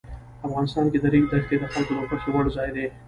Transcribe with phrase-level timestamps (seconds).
[0.47, 2.85] افغانستان کې د ریګ دښتې د خلکو د خوښې وړ ځای دی.